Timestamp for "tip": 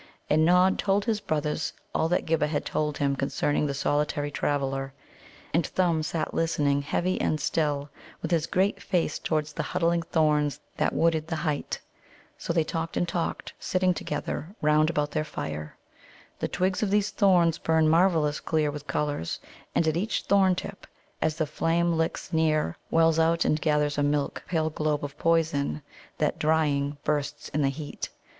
20.55-20.87